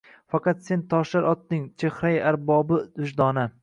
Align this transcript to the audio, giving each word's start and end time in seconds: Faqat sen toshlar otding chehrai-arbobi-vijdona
Faqat 0.35 0.63
sen 0.69 0.81
toshlar 0.93 1.29
otding 1.33 1.69
chehrai-arbobi-vijdona 1.83 3.51